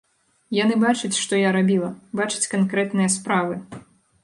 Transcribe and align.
Яны 0.63 0.77
бачаць, 0.83 1.19
што 1.25 1.41
я 1.41 1.51
рабіла, 1.57 1.91
бачаць 2.21 2.49
канкрэтныя 2.57 3.15
справы. 3.19 3.63